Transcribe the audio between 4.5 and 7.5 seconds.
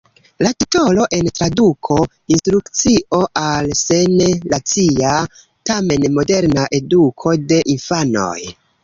racia tamen moderna eduko